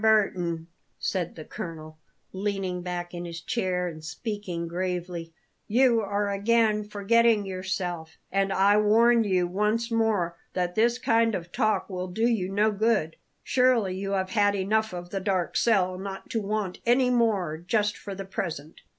[0.01, 0.65] Burton,"
[0.97, 1.99] said the colonel,
[2.33, 5.31] leaning back in his chair and speaking gravely,
[5.67, 11.51] "you are again forgetting yourself; and I warn you once more that this kind of
[11.51, 13.15] talk will do you no good.
[13.43, 17.95] Surely you have had enough of the dark cell not to want any more just
[17.95, 18.81] for the present.